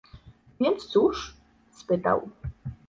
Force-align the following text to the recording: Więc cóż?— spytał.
Więc 0.61 0.85
cóż?— 0.87 1.37
spytał. 1.81 2.29